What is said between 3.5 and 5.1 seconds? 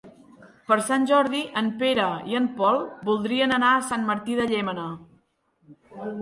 anar a Sant Martí de Llémena.